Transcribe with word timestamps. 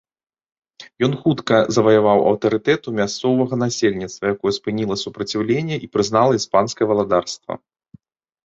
Ён 1.07 1.11
хутка 1.25 1.55
заваяваў 1.75 2.19
аўтарытэт 2.31 2.81
у 2.91 2.93
мясцовага 2.99 3.53
насельніцтва, 3.65 4.23
якое 4.35 4.53
спыніла 4.59 4.95
супраціўленне 5.03 5.75
і 5.89 5.91
прызнала 5.99 6.33
іспанскае 6.43 6.85
валадарства. 6.95 7.51